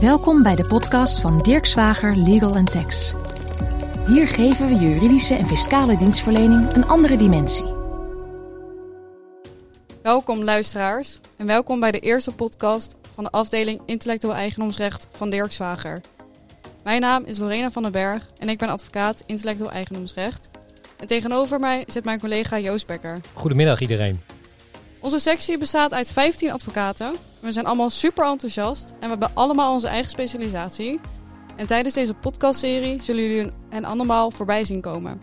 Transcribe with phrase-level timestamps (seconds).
[0.00, 3.14] Welkom bij de podcast van Dirk Zwager Legal Tax.
[4.06, 7.64] Hier geven we juridische en fiscale dienstverlening een andere dimensie.
[10.02, 15.52] Welkom luisteraars en welkom bij de eerste podcast van de afdeling Intellectueel Eigendomsrecht van Dirk
[15.52, 16.00] Zwager.
[16.84, 20.50] Mijn naam is Lorena van den Berg en ik ben advocaat Intellectueel Eigendomsrecht.
[20.96, 23.20] En tegenover mij zit mijn collega Joost Becker.
[23.32, 24.20] Goedemiddag iedereen.
[25.00, 27.12] Onze sectie bestaat uit 15 advocaten.
[27.40, 31.00] We zijn allemaal super enthousiast en we hebben allemaal onze eigen specialisatie.
[31.56, 35.20] En tijdens deze podcastserie zullen jullie hen allemaal voorbij zien komen.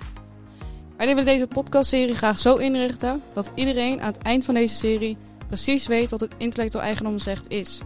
[0.97, 5.17] Wij willen deze podcastserie graag zo inrichten dat iedereen aan het eind van deze serie
[5.47, 7.79] precies weet wat het intellectueel eigendomsrecht is.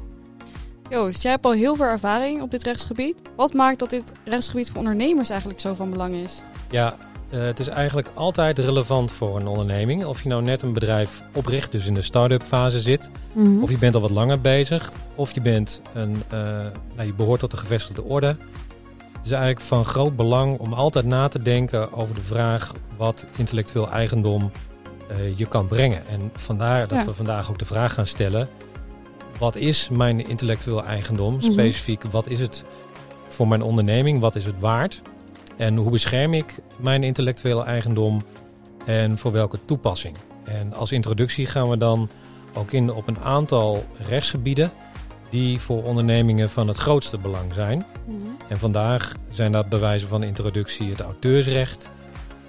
[0.89, 3.21] Joost, jij hebt al heel veel ervaring op dit rechtsgebied.
[3.35, 6.41] Wat maakt dat dit rechtsgebied voor ondernemers eigenlijk zo van belang is?
[6.69, 6.95] Ja,
[7.33, 10.05] uh, het is eigenlijk altijd relevant voor een onderneming.
[10.05, 13.09] Of je nou net een bedrijf opricht, dus in de start-up fase zit.
[13.33, 13.63] Mm -hmm.
[13.63, 14.91] Of je bent al wat langer bezig.
[15.15, 16.39] Of je, bent een, uh,
[16.95, 18.27] nou, je behoort tot de gevestigde orde.
[19.17, 23.25] Het is eigenlijk van groot belang om altijd na te denken over de vraag wat
[23.37, 24.51] intellectueel eigendom
[25.11, 26.07] uh, je kan brengen.
[26.07, 27.05] En vandaar dat ja.
[27.05, 28.47] we vandaag ook de vraag gaan stellen:
[29.39, 31.33] wat is mijn intellectueel eigendom?
[31.33, 31.51] Mm -hmm.
[31.51, 32.63] Specifiek, wat is het
[33.27, 34.19] voor mijn onderneming?
[34.19, 35.01] Wat is het waard?
[35.61, 38.21] En hoe bescherm ik mijn intellectuele eigendom
[38.85, 40.15] en voor welke toepassing?
[40.43, 42.09] En als introductie gaan we dan
[42.53, 44.71] ook in op een aantal rechtsgebieden
[45.29, 47.85] die voor ondernemingen van het grootste belang zijn.
[48.05, 48.37] -hmm.
[48.47, 51.89] En vandaag zijn dat bewijzen van introductie het auteursrecht,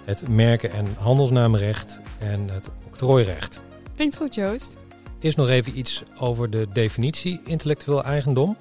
[0.04, 3.60] het merken- en handelsnaamrecht en het octrooirecht.
[3.94, 4.76] Klinkt goed, Joost.
[5.18, 8.56] Eerst nog even iets over de definitie intellectueel eigendom.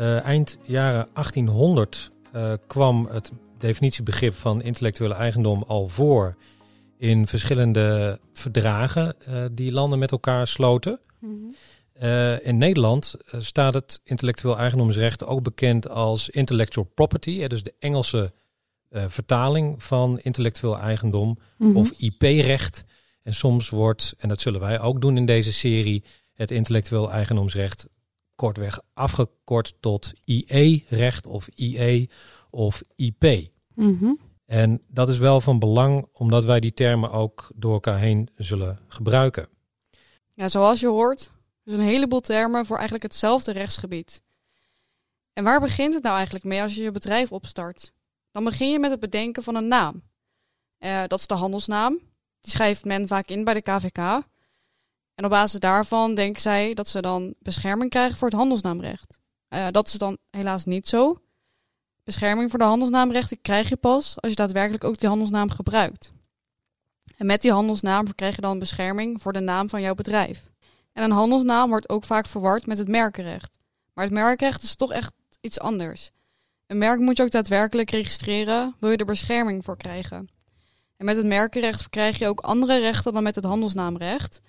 [0.00, 6.36] Uh, eind jaren 1800 uh, kwam het definitiebegrip van intellectuele eigendom al voor
[6.98, 11.00] in verschillende verdragen uh, die landen met elkaar sloten.
[11.20, 11.54] Mm -hmm.
[12.02, 17.74] uh, in Nederland uh, staat het intellectueel eigendomsrecht ook bekend als intellectual property, dus de
[17.78, 18.32] Engelse
[18.90, 21.76] vertaling van intellectueel eigendom mm -hmm.
[21.76, 22.84] of IP-recht.
[23.22, 26.04] En soms wordt, en dat zullen wij ook doen in deze serie,
[26.34, 27.86] het intellectueel eigendomsrecht
[28.34, 32.10] kortweg afgekort tot IE-recht of IE
[32.50, 33.50] of IP.
[33.74, 34.18] Mm -hmm.
[34.46, 38.78] En dat is wel van belang omdat wij die termen ook door elkaar heen zullen
[38.88, 39.48] gebruiken.
[40.30, 41.30] Ja, zoals je hoort,
[41.62, 44.22] dus een heleboel termen voor eigenlijk hetzelfde rechtsgebied.
[45.32, 47.92] En waar begint het nou eigenlijk mee als je je bedrijf opstart?
[48.30, 50.02] Dan begin je met het bedenken van een naam.
[50.78, 51.98] Uh, dat is de handelsnaam.
[52.40, 53.98] Die schrijft men vaak in bij de KVK.
[55.14, 59.20] En op basis daarvan denken zij dat ze dan bescherming krijgen voor het handelsnaamrecht.
[59.48, 61.20] Uh, dat is dan helaas niet zo.
[62.06, 66.12] Bescherming voor de handelsnaamrechten krijg je pas als je daadwerkelijk ook die handelsnaam gebruikt.
[67.16, 70.50] En met die handelsnaam krijg je dan bescherming voor de naam van jouw bedrijf.
[70.92, 73.58] En een handelsnaam wordt ook vaak verward met het merkenrecht.
[73.94, 76.10] Maar het merkenrecht is toch echt iets anders.
[76.66, 80.28] Een merk moet je ook daadwerkelijk registreren, wil je er bescherming voor krijgen.
[80.96, 84.40] En met het merkenrecht verkrijg je ook andere rechten dan met het handelsnaamrecht.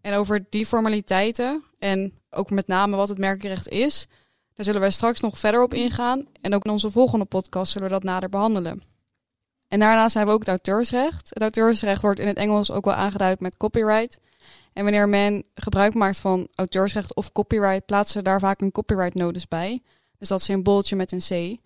[0.00, 4.06] En over die formaliteiten en ook met name wat het merkenrecht is,
[4.54, 6.26] daar zullen wij straks nog verder op ingaan.
[6.40, 8.82] En ook in onze volgende podcast zullen we dat nader behandelen.
[9.68, 11.28] En daarnaast hebben we ook het auteursrecht.
[11.28, 14.18] Het auteursrecht wordt in het Engels ook wel aangeduid met copyright.
[14.72, 19.14] En wanneer men gebruik maakt van auteursrecht of copyright, plaatsen ze daar vaak een copyright
[19.14, 19.82] notice bij.
[20.18, 21.30] Dus dat symbooltje met een C.
[21.30, 21.56] Uh,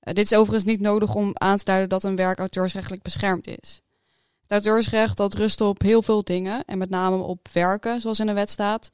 [0.00, 3.80] dit is overigens niet nodig om aan te duiden dat een werk auteursrechtelijk beschermd is.
[4.44, 8.26] Het auteursrecht dat rust op heel veel dingen en met name op werken, zoals in
[8.26, 8.90] de wet staat.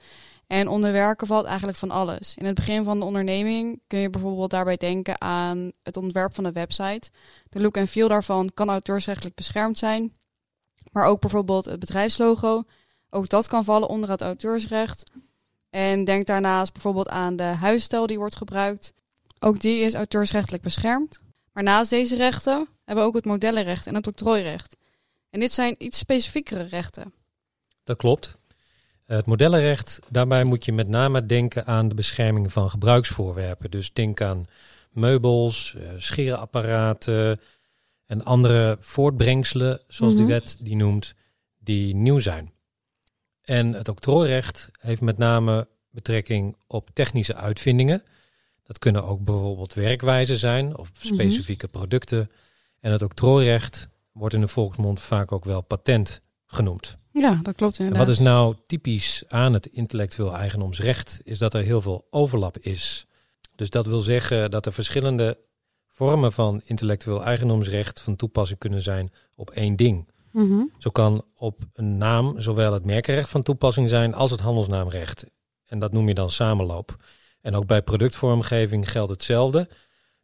[0.46, 2.34] En onder werken valt eigenlijk van alles.
[2.36, 6.44] In het begin van de onderneming kun je bijvoorbeeld daarbij denken aan het ontwerp van
[6.44, 7.10] de website.
[7.48, 10.12] De look en feel daarvan kan auteursrechtelijk beschermd zijn.
[10.92, 12.62] Maar ook bijvoorbeeld het bedrijfslogo.
[13.10, 15.10] Ook dat kan vallen onder het auteursrecht.
[15.70, 18.92] En denk daarnaast bijvoorbeeld aan de huisstijl die wordt gebruikt.
[19.38, 21.20] Ook die is auteursrechtelijk beschermd.
[21.52, 24.76] Maar naast deze rechten hebben we ook het modellenrecht en het octrooirecht.
[25.30, 27.12] En dit zijn iets specifiekere rechten.
[27.84, 28.38] Dat klopt.
[29.06, 33.70] Het modellenrecht, daarbij moet je met name denken aan de bescherming van gebruiksvoorwerpen.
[33.70, 34.46] Dus denk aan
[34.90, 37.40] meubels, eh, scheerapparaten
[38.06, 40.26] en andere voortbrengselen, zoals mm -hmm.
[40.26, 41.14] die wet die noemt,
[41.58, 42.52] die nieuw zijn.
[43.44, 48.02] En het octrooirecht heeft met name betrekking op technische uitvindingen.
[48.62, 51.80] Dat kunnen ook bijvoorbeeld werkwijzen zijn of specifieke mm -hmm.
[51.80, 52.30] producten.
[52.80, 53.88] En het octrooirecht
[54.20, 56.98] wordt in de volksmond vaak ook wel patent genoemd.
[57.12, 58.02] Ja, dat klopt inderdaad.
[58.02, 61.20] En wat is nou typisch aan het intellectueel eigendomsrecht?
[61.24, 63.06] Is dat er heel veel overlap is.
[63.54, 65.38] Dus dat wil zeggen dat er verschillende
[65.86, 70.08] vormen van intellectueel eigendomsrecht van toepassing kunnen zijn op één ding.
[70.32, 70.72] Mm -hmm.
[70.78, 75.24] Zo kan op een naam zowel het merkenrecht van toepassing zijn als het handelsnaamrecht.
[75.66, 76.96] En dat noem je dan samenloop.
[77.40, 79.68] En ook bij productvormgeving geldt hetzelfde.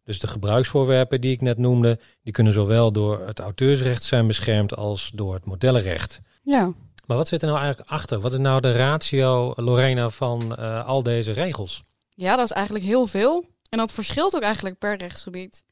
[0.06, 4.76] Dus de gebruiksvoorwerpen die ik net noemde, die kunnen zowel door het auteursrecht zijn beschermd
[4.76, 6.20] als door het modellenrecht.
[6.42, 6.72] Ja.
[7.06, 8.20] Maar wat zit er nou eigenlijk achter?
[8.20, 11.82] Wat is nou de ratio, Lorena, van uh, al deze regels?
[12.14, 13.44] Ja, dat is eigenlijk heel veel.
[13.68, 15.64] En dat verschilt ook eigenlijk per rechtsgebied.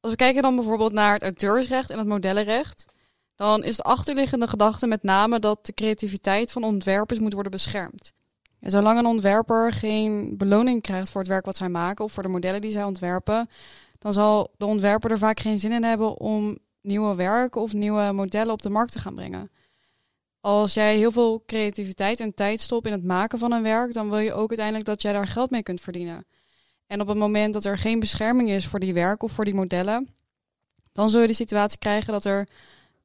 [0.00, 2.84] Als we kijken dan bijvoorbeeld naar het auteursrecht en het modellenrecht,
[3.34, 8.12] dan is de achterliggende gedachte met name dat de creativiteit van ontwerpers moet worden beschermd.
[8.64, 12.22] En zolang een ontwerper geen beloning krijgt voor het werk wat zij maken of voor
[12.22, 13.48] de modellen die zij ontwerpen,
[13.98, 18.12] dan zal de ontwerper er vaak geen zin in hebben om nieuwe werken of nieuwe
[18.12, 19.50] modellen op de markt te gaan brengen.
[20.40, 24.10] Als jij heel veel creativiteit en tijd stopt in het maken van een werk, dan
[24.10, 26.26] wil je ook uiteindelijk dat jij daar geld mee kunt verdienen.
[26.86, 29.54] En op het moment dat er geen bescherming is voor die werken of voor die
[29.54, 30.08] modellen,
[30.92, 32.48] dan zul je de situatie krijgen dat er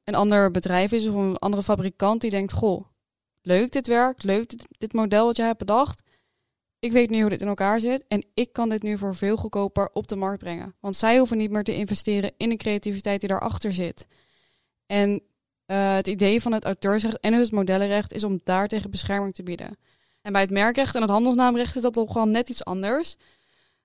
[0.04, 2.84] een ander bedrijf is of een andere fabrikant die denkt: Goh,
[3.42, 6.02] leuk dit werk, leuk dit, dit model wat jij hebt bedacht.
[6.78, 9.36] Ik weet nu hoe dit in elkaar zit en ik kan dit nu voor veel
[9.36, 10.74] goedkoper op de markt brengen.
[10.80, 14.06] Want zij hoeven niet meer te investeren in de creativiteit die daarachter zit.
[14.86, 15.22] En
[15.66, 19.42] uh, het idee van het auteursrecht en het modellenrecht is om daar tegen bescherming te
[19.42, 19.78] bieden.
[20.22, 23.16] En bij het merkrecht en het handelsnaamrecht is dat toch wel net iets anders.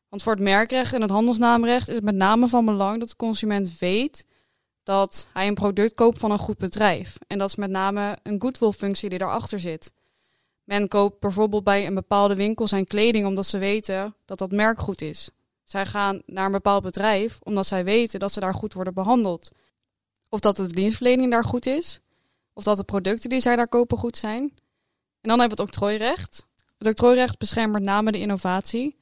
[0.10, 3.16] Want voor het merkrecht en het handelsnaamrecht is het met name van belang dat de
[3.16, 4.26] consument weet
[4.86, 7.18] dat hij een product koopt van een goed bedrijf.
[7.28, 9.94] En dat is met name een goodwill-functie die daarachter zit.
[10.64, 14.80] Men koopt bijvoorbeeld bij een bepaalde winkel zijn kleding omdat ze weten dat dat merk
[14.80, 15.30] goed is.
[15.64, 19.52] Zij gaan naar een bepaald bedrijf omdat zij weten dat ze daar goed worden behandeld.
[20.30, 22.00] Of dat de dienstverlening daar goed is.
[22.54, 24.42] Of dat de producten die zij daar kopen goed zijn.
[25.22, 26.46] En dan hebben we het octrooirecht.
[26.78, 28.96] Het octrooirecht beschermt met name de innovatie.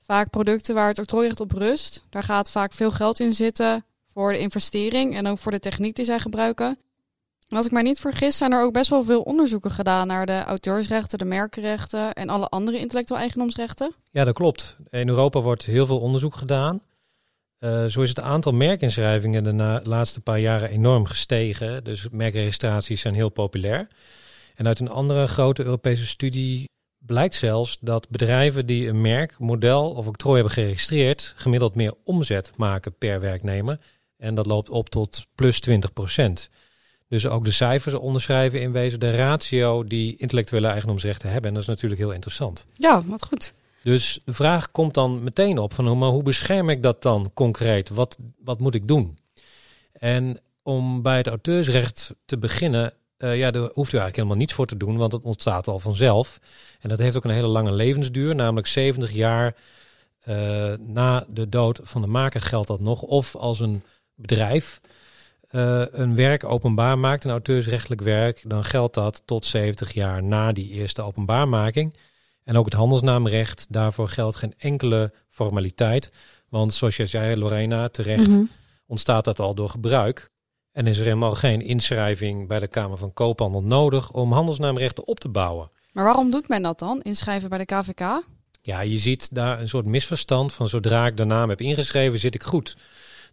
[0.00, 2.04] Vaak producten waar het octrooirecht op rust.
[2.10, 3.84] Daar gaat vaak veel geld in zitten
[4.16, 6.78] voor de investering en ook voor de techniek die zij gebruiken.
[7.48, 10.26] En als ik mij niet vergis, zijn er ook best wel veel onderzoeken gedaan naar
[10.26, 13.94] de auteursrechten, de merkenrechten en alle andere intellectueel eigendomsrechten.
[14.10, 14.76] Ja, dat klopt.
[14.90, 16.82] In Europa wordt heel veel onderzoek gedaan.
[17.60, 21.84] Uh, zo is het aantal merkinschrijvingen de laatste paar jaren enorm gestegen.
[21.84, 23.88] Dus merkregistraties zijn heel populair.
[24.54, 26.68] En uit een andere grote Europese studie
[26.98, 32.52] blijkt zelfs dat bedrijven die een merk, model of octrooi hebben geregistreerd, gemiddeld meer omzet
[32.56, 33.78] maken per werknemer.
[34.16, 36.48] En dat loopt op tot plus 20 procent.
[37.08, 41.48] Dus ook de cijfers onderschrijven in wezen de ratio die intellectuele eigendomsrechten hebben.
[41.48, 42.66] En dat is natuurlijk heel interessant.
[42.72, 43.52] Ja, wat goed.
[43.82, 47.88] Dus de vraag komt dan meteen op van maar hoe bescherm ik dat dan concreet?
[47.88, 49.18] Wat, wat moet ik doen?
[49.92, 54.52] En om bij het auteursrecht te beginnen, uh, ja, daar hoeft u eigenlijk helemaal niets
[54.52, 56.40] voor te doen, want het ontstaat al vanzelf.
[56.80, 59.56] En dat heeft ook een hele lange levensduur, namelijk 70 jaar
[60.28, 63.02] uh, na de dood van de maker geldt dat nog.
[63.02, 63.82] Of als een
[64.16, 64.80] bedrijf
[65.50, 70.52] uh, een werk openbaar maakt, een auteursrechtelijk werk, dan geldt dat tot 70 jaar na
[70.52, 71.96] die eerste openbaarmaking.
[72.44, 76.10] En ook het handelsnaamrecht, daarvoor geldt geen enkele formaliteit.
[76.48, 78.44] Want zoals je zei, Lorena, terecht mhm.
[78.86, 80.30] ontstaat dat al door gebruik.
[80.72, 85.20] En is er helemaal geen inschrijving bij de Kamer van Koophandel nodig om handelsnaamrechten op
[85.20, 85.70] te bouwen.
[85.92, 88.22] Maar waarom doet men dat dan, inschrijven bij de KVK?
[88.62, 92.34] Ja, je ziet daar een soort misverstand van zodra ik de naam heb ingeschreven, zit
[92.34, 92.76] ik goed.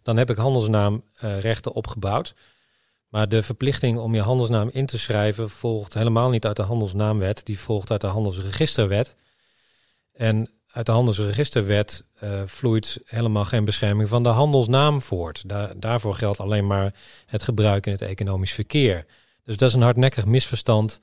[0.04, 2.34] Dan heb ik handelsnaamrechten opgebouwd.
[3.08, 7.46] Maar de verplichting om je handelsnaam in te schrijven volgt helemaal niet uit de handelsnaamwet.
[7.46, 9.16] Die volgt uit de handelsregisterwet.
[10.12, 15.44] En uit de handelsregisterwet uh, vloeit helemaal geen bescherming van de handelsnaam voort.
[15.76, 16.94] daarvoor geldt alleen maar
[17.26, 19.06] het gebruik in het economisch verkeer.
[19.44, 21.00] Dus dat is een hardnekkig misverstand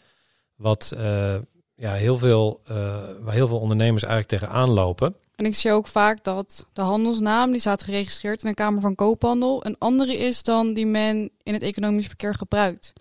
[0.55, 1.35] wat uh,
[1.75, 2.75] ja, heel veel, uh,
[3.19, 5.15] waar heel veel ondernemers eigenlijk tegenaan lopen.
[5.41, 8.95] En ik zie ook vaak dat de handelsnaam, die staat geregistreerd in de Kamer van
[8.95, 12.93] Koophandel, een andere is dan die men in het economisch verkeer gebruikt.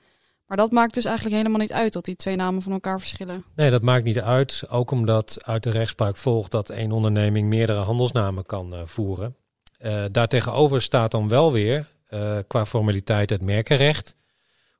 [0.47, 3.44] Maar dat maakt dus eigenlijk helemaal niet uit dat die twee namen van elkaar verschillen.
[3.54, 4.62] Nee, dat maakt niet uit.
[4.68, 9.37] Ook omdat uit de rechtspraak volgt dat één onderneming meerdere handelsnamen kan uh, voeren.
[9.80, 14.14] Uh, daartegenover staat dan wel weer uh, qua formaliteit het merkenrecht.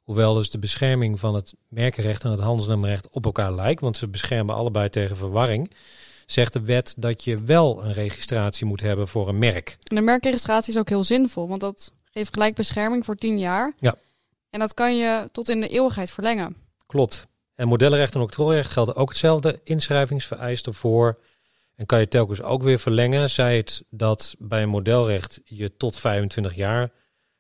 [0.03, 4.09] Hoewel dus de bescherming van het merkenrecht en het handelsnaamrecht op elkaar lijkt, want ze
[4.09, 5.71] beschermen allebei tegen verwarring
[6.33, 9.77] zegt de wet dat je wel een registratie moet hebben voor een merk.
[9.83, 13.73] En de merkregistratie is ook heel zinvol, want dat geeft gelijk bescherming voor 10 jaar.
[13.79, 13.95] Ja.
[14.51, 16.57] En dat kan je tot in de eeuwigheid verlengen.
[16.87, 17.27] Klopt.
[17.55, 21.19] En modellenrecht en octrooirecht gelden ook hetzelfde inschrijvingsvereisten voor.
[21.77, 23.31] En kan je telkens ook weer verlengen.
[23.31, 26.91] Zij het dat bij een modelrecht je tot 25 jaar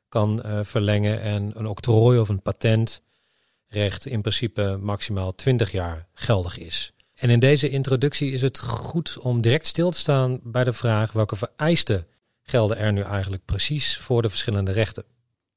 [0.09, 1.21] kan uh, verlengen.
[1.21, 6.93] En een octrooi of een patentrecht in principe maximaal 20 jaar geldig is.
[7.21, 11.13] En in deze introductie is het goed om direct stil te staan bij de vraag
[11.13, 12.07] welke vereisten
[12.43, 15.05] gelden er nu eigenlijk precies voor de verschillende rechten.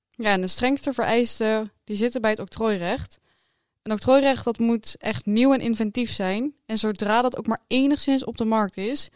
[0.09, 3.19] Ja, en de strengste vereisten die zitten bij het octrooirecht.
[3.83, 6.53] Een octrooirecht dat moet echt nieuw en inventief zijn.
[6.65, 9.09] En zodra dat ook maar enigszins op de markt is,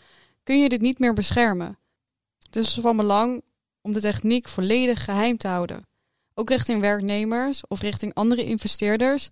[0.44, 1.77] kun je dit niet meer beschermen.
[2.46, 3.42] Het is van belang
[3.82, 5.88] om de techniek volledig geheim te houden.
[6.34, 9.30] Ook richting werknemers of richting andere investeerders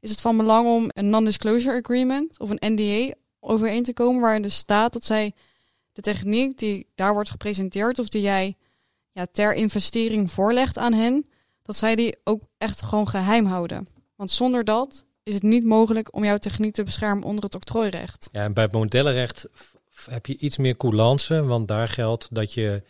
[0.00, 4.44] is het van belang om een non-disclosure agreement of een NDA overeen te komen waarin
[4.44, 5.32] er staat dat zij
[5.92, 8.56] de techniek die daar wordt gepresenteerd of die jij
[9.12, 11.26] ja, ter investering voorlegt aan hen,
[11.62, 13.86] dat zij die ook echt gewoon geheim houden.
[14.16, 18.28] Want zonder dat is het niet mogelijk om jouw techniek te beschermen onder het octrooirecht.
[18.32, 19.48] Ja, en bij het modellenrecht
[20.10, 22.82] heb je iets meer coulance, want daar geldt dat je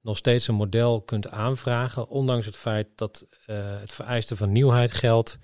[0.00, 4.92] nog steeds een model kunt aanvragen, ondanks het feit dat uh, het vereiste van nieuwheid
[4.92, 5.38] geldt.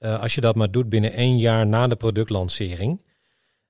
[0.00, 3.02] Uh, als je dat maar doet binnen één jaar na de productlancering,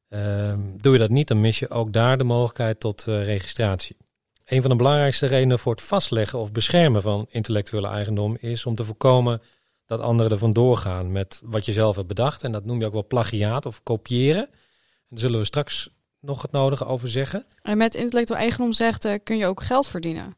[0.09, 3.97] uh, doe je dat niet, dan mis je ook daar de mogelijkheid tot uh, registratie.
[4.45, 8.75] Een van de belangrijkste redenen voor het vastleggen of beschermen van intellectuele eigendom is om
[8.75, 9.43] te voorkomen
[9.87, 12.43] dat anderen er vandoor gaan met wat je zelf hebt bedacht.
[12.43, 14.47] En dat noem je ook wel plagiaat of kopiëren.
[14.47, 14.51] En
[15.09, 17.45] daar zullen we straks nog het nodige over zeggen.
[17.63, 20.37] En met intellectueel eigendomsrechten kun je ook geld verdienen.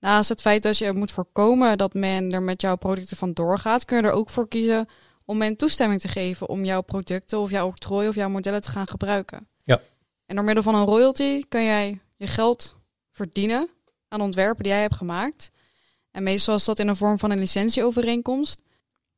[0.00, 3.84] Naast het feit dat je moet voorkomen dat men er met jouw producten van doorgaat,
[3.84, 4.88] kun je er ook voor kiezen
[5.24, 8.70] om men toestemming te geven om jouw producten of jouw octrooi of jouw modellen te
[8.70, 9.48] gaan gebruiken.
[9.64, 9.80] Ja.
[10.26, 12.76] En door middel van een royalty kun jij je geld
[13.10, 13.68] verdienen
[14.08, 15.50] aan ontwerpen die jij hebt gemaakt.
[16.10, 18.62] En meestal is dat in de vorm van een licentieovereenkomst.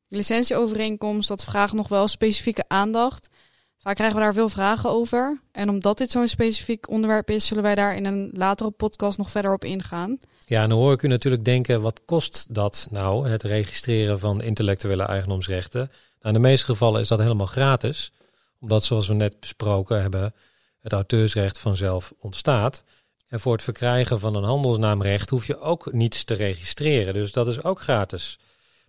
[0.07, 3.29] De licentieovereenkomst, dat vraagt nog wel specifieke aandacht.
[3.77, 5.41] Vaak krijgen we daar veel vragen over.
[5.51, 9.31] En omdat dit zo'n specifiek onderwerp is, zullen wij daar in een latere podcast nog
[9.31, 10.17] verder op ingaan.
[10.49, 15.03] Ja, dan hoor ik u natuurlijk denken, wat kost dat nou, het registreren van intellectuele
[15.03, 15.79] eigendomsrechten?
[15.79, 18.11] Nou, in de meeste gevallen is dat helemaal gratis,
[18.59, 20.33] omdat zoals we net besproken hebben,
[20.79, 22.83] het auteursrecht vanzelf ontstaat.
[23.27, 27.47] En voor het verkrijgen van een handelsnaamrecht hoef je ook niets te registreren, dus dat
[27.47, 28.39] is ook gratis.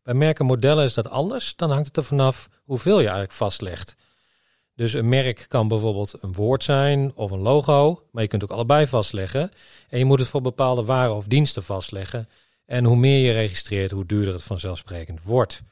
[0.03, 3.97] Bij merken modellen is dat anders, dan hangt het er vanaf hoeveel je eigenlijk vastlegt.
[4.79, 8.51] Dus een merk kan bijvoorbeeld een woord zijn of een logo, maar je kunt ook
[8.51, 9.51] allebei vastleggen.
[9.89, 12.29] En je moet het voor bepaalde waren of diensten vastleggen.
[12.67, 15.63] En hoe meer je registreert, hoe duurder het vanzelfsprekend wordt.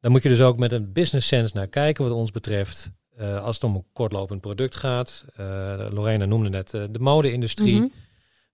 [0.00, 2.90] Dan moet je dus ook met een business sense naar kijken wat ons betreft.
[3.20, 5.24] Uh, als het om een kortlopend product gaat.
[5.40, 7.74] Uh, Lorena noemde net uh, de mode-industrie.
[7.74, 7.92] Mm -hmm.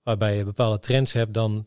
[0.02, 1.66] Waarbij je bepaalde trends hebt, dan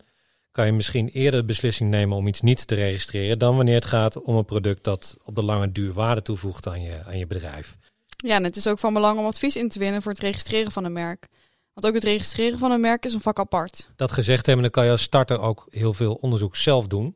[0.57, 3.85] kan je misschien eerder de beslissing nemen om iets niet te registreren dan wanneer het
[3.85, 7.27] gaat om een product dat op de lange duur waarde toevoegt aan je, aan je
[7.27, 7.77] bedrijf.
[8.17, 10.71] Ja, en het is ook van belang om advies in te winnen voor het registreren
[10.71, 11.27] van een merk.
[11.73, 13.89] Want ook het registreren van een merk is een vak apart.
[13.95, 17.15] Dat gezegd hebben, dan kan je als starter ook heel veel onderzoek zelf doen.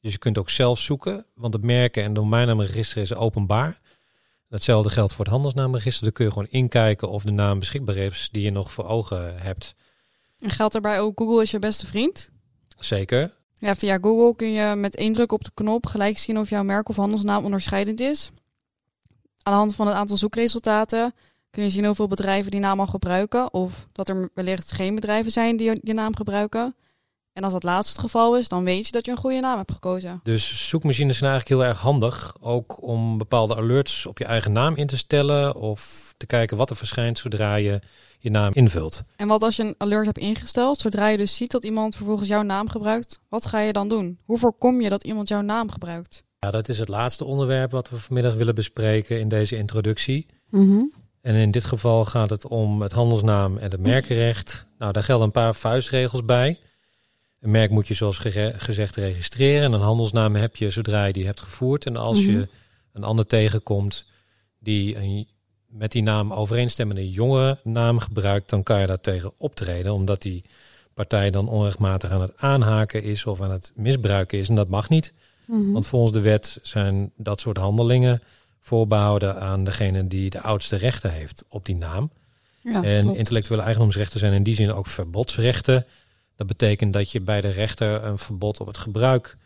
[0.00, 3.78] Dus je kunt ook zelf zoeken, want het merken en domeinnaamregister is openbaar.
[4.48, 6.02] Hetzelfde geldt voor het handelsnaamregister.
[6.02, 9.38] Daar kun je gewoon inkijken of de naam beschikbaar is die je nog voor ogen
[9.40, 9.74] hebt.
[10.38, 12.30] En geldt daarbij ook Google is je beste vriend?
[12.78, 13.36] Zeker.
[13.54, 16.62] Ja, via Google kun je met één druk op de knop gelijk zien of jouw
[16.62, 18.30] merk of handelsnaam onderscheidend is.
[19.42, 21.14] Aan de hand van het aantal zoekresultaten
[21.50, 25.32] kun je zien hoeveel bedrijven die naam al gebruiken of dat er wellicht geen bedrijven
[25.32, 26.74] zijn die je naam gebruiken.
[27.32, 29.56] En als dat laatste het geval is, dan weet je dat je een goede naam
[29.56, 30.20] hebt gekozen.
[30.22, 34.74] Dus zoekmachines zijn eigenlijk heel erg handig, ook om bepaalde alerts op je eigen naam
[34.74, 37.80] in te stellen of te kijken wat er verschijnt zodra je
[38.18, 39.02] je naam invult.
[39.16, 42.28] En wat als je een alert hebt ingesteld, zodra je dus ziet dat iemand vervolgens
[42.28, 44.18] jouw naam gebruikt, wat ga je dan doen?
[44.24, 46.22] Hoe voorkom je dat iemand jouw naam gebruikt?
[46.38, 50.26] Ja, dat is het laatste onderwerp wat we vanmiddag willen bespreken in deze introductie.
[50.50, 54.66] Mm En in dit geval gaat het om het handelsnaam en het merkenrecht.
[54.78, 56.58] Nou, daar gelden een paar vuistregels bij.
[57.40, 58.18] Een merk moet je zoals
[58.56, 59.62] gezegd registreren.
[59.62, 61.86] En een handelsnaam heb je zodra je die hebt gevoerd.
[61.86, 62.44] En als je Mhm.
[62.92, 64.04] een ander tegenkomt
[64.58, 65.28] die een,
[65.68, 69.92] met die naam overeenstemmende jongere naam gebruikt, dan kan je daar tegen optreden.
[69.92, 70.44] Omdat die
[70.94, 74.48] partij dan onrechtmatig aan het aanhaken is of aan het misbruiken is.
[74.48, 75.12] En dat mag niet.
[75.44, 75.72] Mhm.
[75.72, 78.22] Want volgens de wet zijn dat soort handelingen
[78.60, 82.10] voorbehouden aan degene die de oudste rechten heeft op die naam.
[82.62, 83.18] Ja, en klopt.
[83.18, 85.86] intellectuele eigendomsrechten zijn in die zin ook verbodsrechten.
[86.36, 89.36] Dat betekent dat je bij de rechter een verbod op het gebruik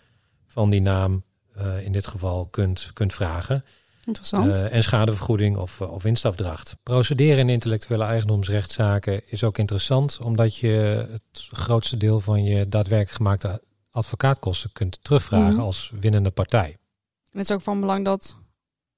[0.46, 1.22] van die naam
[1.54, 3.64] eh, in dit geval kunt, kunt vragen.
[4.06, 4.50] Interessant.
[4.52, 6.76] Eh, en schadevergoeding of, eh, of winstafdracht.
[6.82, 13.16] Procederen in intellectuele eigendomsrechtszaken is ook interessant, omdat je het grootste deel van je daadwerkelijk
[13.16, 15.60] gemaakte advocaatkosten kunt terugvragen Mhm.
[15.60, 16.76] als winnende partij.
[17.30, 18.36] En het is ook van belang dat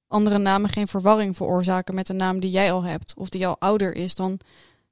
[0.07, 3.15] andere namen geen verwarring veroorzaken met de naam die jij al hebt.
[3.17, 4.41] Of die al ouder is dan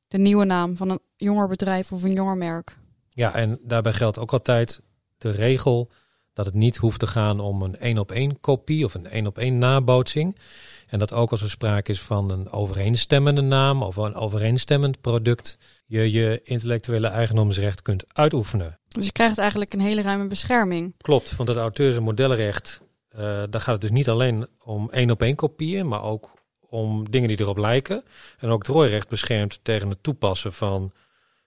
[0.09, 2.77] de nieuwe naam van een jonger bedrijf of een jonger merk.
[3.09, 4.81] Ja, en daarbij geldt ook altijd
[5.19, 5.91] de regel
[6.33, 9.27] dat het niet hoeft te gaan om een één op één kopie of een één
[9.27, 10.39] op één nabootsing.
[10.87, 15.59] En dat ook als er sprake is van een overeenstemmende naam of een overeenstemmend product,
[15.87, 18.79] je je intellectuele eigendomsrecht kunt uitoefenen.
[18.89, 20.95] Dus je krijgt eigenlijk een hele ruime bescherming.
[20.97, 22.81] Klopt, want het auteurs- en modellenrecht
[23.17, 27.11] uh, daar gaat het dus niet alleen om één op één kopieën, maar ook om
[27.11, 28.05] dingen die erop lijken.
[28.39, 30.93] En ook het rooirecht beschermt tegen het toepassen van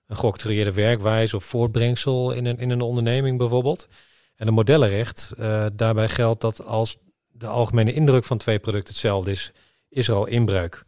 [0.08, 3.88] een geoctrooieerde werkwijze of voortbrengsel in een, in een onderneming bijvoorbeeld.
[4.36, 9.32] En een modellenrecht, uh, daarbij geldt dat als de algemene indruk van twee producten hetzelfde
[9.32, 9.52] is,
[9.90, 10.84] is er al inbreuk.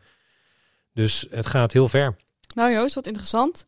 [0.93, 2.15] Dus het gaat heel ver.
[2.55, 3.65] Nou Joost, wat interessant.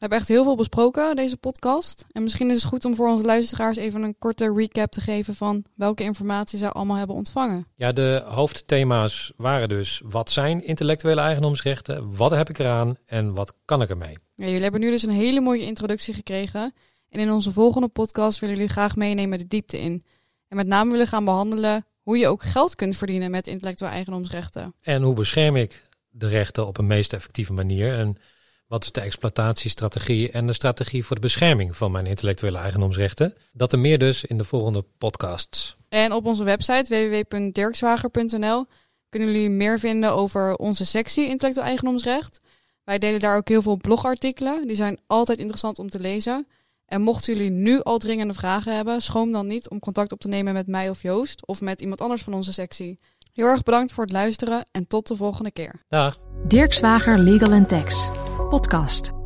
[0.00, 2.06] We hebben echt heel veel besproken, deze podcast.
[2.12, 5.34] En misschien is het goed om voor onze luisteraars even een korte recap te geven
[5.34, 7.66] van welke informatie zij allemaal hebben ontvangen.
[7.76, 13.52] Ja, de hoofdthema's waren dus wat zijn intellectuele eigendomsrechten, wat heb ik eraan en wat
[13.64, 14.18] kan ik ermee.
[14.34, 16.74] Ja, jullie hebben nu dus een hele mooie introductie gekregen.
[17.10, 20.04] En in onze volgende podcast willen jullie graag meenemen de diepte in.
[20.48, 24.74] En met name willen gaan behandelen hoe je ook geld kunt verdienen met intellectuele eigendomsrechten.
[24.80, 27.98] En hoe bescherm ik de rechten op een meest effectieve manier?
[27.98, 28.16] En
[28.66, 33.34] wat is de exploitatiestrategie en de strategie voor de bescherming van mijn intellectuele eigendomsrechten?
[33.52, 35.76] Dat en meer dus in de volgende podcasts.
[35.88, 38.66] En op onze website www.dirkswager.nl
[39.08, 42.40] kunnen jullie meer vinden over onze sectie intellectueel eigendomsrecht.
[42.84, 44.66] Wij delen daar ook heel veel blogartikelen.
[44.66, 46.46] Die zijn altijd interessant om te lezen.
[46.90, 50.28] En mochten jullie nu al dringende vragen hebben, schroom dan niet om contact op te
[50.28, 52.98] nemen met mij of Joost of met iemand anders van onze sectie.
[53.32, 55.84] Heel erg bedankt voor het luisteren en tot de volgende keer.
[55.88, 56.18] Dag.
[56.46, 58.08] Dirk Zwager Legal Tax
[58.48, 59.19] podcast.